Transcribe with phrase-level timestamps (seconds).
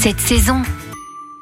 [0.00, 0.62] Cette saison,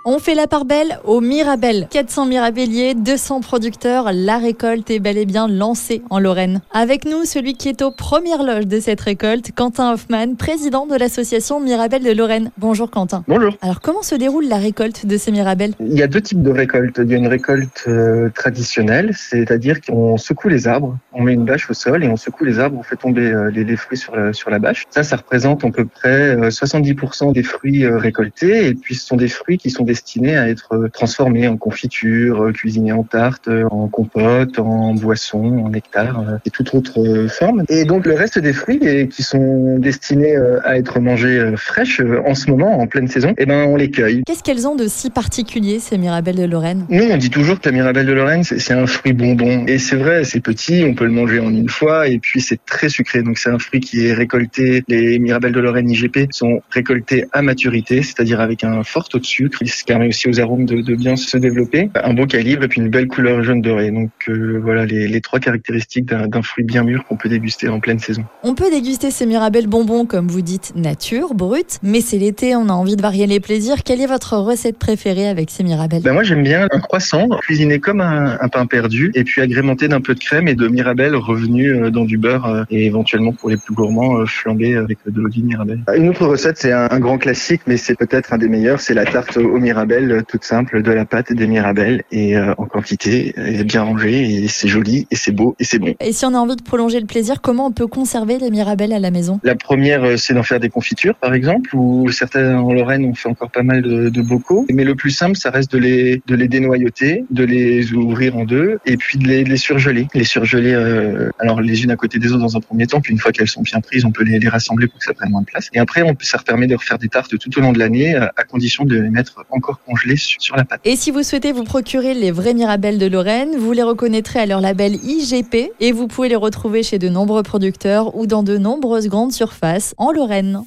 [0.08, 1.88] On fait la part belle au Mirabel.
[1.91, 4.10] 400 mirabelliers, 200 producteurs.
[4.13, 6.60] La récolte est bel et bien lancée en Lorraine.
[6.72, 10.95] Avec nous, celui qui est aux premières loges de cette récolte, Quentin Hoffman, président de
[10.95, 12.52] l'association Mirabel de Lorraine.
[12.56, 13.24] Bonjour Quentin.
[13.27, 13.56] Bonjour.
[13.62, 16.52] Alors comment se déroule la récolte de ces mirabelles Il y a deux types de
[16.52, 17.00] récoltes.
[17.02, 21.45] Il y a une récolte euh, traditionnelle, c'est-à-dire qu'on secoue les arbres, on met une
[21.45, 23.98] bâche au sol et on secoue les arbres, on fait tomber euh, les, les fruits
[23.98, 24.84] sur la, sur la bâche.
[24.91, 29.04] Ça, ça représente à peu près euh, 70% des fruits euh, récoltés et puis ce
[29.04, 33.03] sont des fruits qui sont destinés à être euh, transformés en confiture, euh, cuisinés en
[33.03, 37.65] tarte, euh, en compote, en boisson, en nectar et toute autre forme.
[37.69, 42.35] Et donc le reste des fruits et qui sont destinés à être mangés fraîches en
[42.35, 44.23] ce moment, en pleine saison, eh ben on les cueille.
[44.27, 46.85] Qu'est-ce qu'elles ont de si particulier, ces mirabelles de Lorraine?
[46.89, 49.65] Nous, on dit toujours que la Mirabelle de Lorraine, c'est un fruit bonbon.
[49.67, 52.61] Et c'est vrai, c'est petit, on peut le manger en une fois, et puis c'est
[52.65, 53.23] très sucré.
[53.23, 54.85] Donc c'est un fruit qui est récolté.
[54.89, 59.25] Les Mirabelles de Lorraine IGP sont récoltés à maturité, c'est-à-dire avec un fort taux de
[59.25, 61.90] sucre, ce permet aussi aux arômes de, de bien se développer.
[61.95, 63.90] Un beau calibre et puis une belle couleur jaune doré.
[63.90, 67.80] Donc euh, voilà les, les trois caractéristiques d'un fruit bien mûr qu'on peut déguster en
[67.80, 68.24] pleine saison.
[68.42, 72.68] On peut déguster ces mirabelles bonbons, comme vous dites, nature, brut, mais c'est l'été, on
[72.68, 73.82] a envie de varier les plaisirs.
[73.84, 77.78] Quelle est votre recette préférée avec ces mirabelles Ben moi j'aime bien un croissant cuisiné
[77.78, 81.14] comme un, un pain perdu et puis agrémenté d'un peu de crème et de mirabelle
[81.14, 84.98] revenu euh, dans du beurre euh, et éventuellement pour les plus gourmands euh, flambé avec
[85.06, 85.80] de l'eau de mirabelle.
[85.94, 88.94] Une autre recette c'est un, un grand classique mais c'est peut-être un des meilleurs, c'est
[88.94, 92.55] la tarte aux mirabelles euh, toute simple de la pâte et des mirabelles et euh,
[92.58, 95.94] en quantité et bien rangée et c'est joli et c'est beau et c'est bon.
[96.00, 98.92] Et si on a envie de prolonger le plaisir, comment on peut conserver les mirabelles
[98.92, 99.41] à la maison?
[99.42, 103.14] La première, euh, c'est d'en faire des confitures, par exemple, ou certains en Lorraine, on
[103.14, 104.66] fait encore pas mal de, de bocaux.
[104.70, 108.44] Mais le plus simple, ça reste de les, de les dénoyauter, de les ouvrir en
[108.44, 110.08] deux, et puis de les, de les surgeler.
[110.14, 113.12] Les surgeler, euh, alors les unes à côté des autres dans un premier temps, puis
[113.12, 115.30] une fois qu'elles sont bien prises, on peut les, les rassembler pour que ça prenne
[115.30, 115.70] moins de place.
[115.74, 118.32] Et après, on, ça permet de refaire des tartes tout au long de l'année, à,
[118.36, 120.80] à condition de les mettre encore congelées sur, sur la pâte.
[120.84, 124.47] Et si vous souhaitez vous procurer les vrais mirabelles de Lorraine, vous les reconnaîtrez à
[124.47, 128.58] leur label IGP et vous pouvez les retrouver chez de nombreux producteurs ou dans de
[128.58, 130.62] nombreuses grandes surfaces en Lorraine.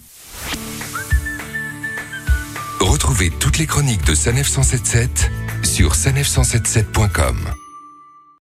[2.80, 5.30] Retrouvez toutes les chroniques de Sanef 177
[5.64, 7.59] sur sanef177.com.